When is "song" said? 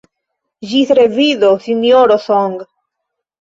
2.25-2.59